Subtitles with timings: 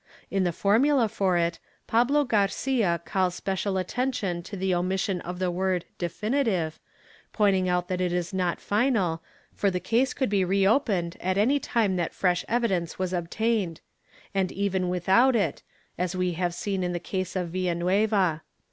[0.31, 5.51] In the formula for it, Pablo Garcia calls special attention to the omission of the
[5.51, 6.79] word "definitive,"
[7.33, 9.21] pointing out that it is not final,
[9.53, 13.79] for the case could be reopened at any time that fresh evidence was obtained—
[14.33, 15.61] and even without it,
[15.99, 18.41] as we have seen in the case of Villa nueva.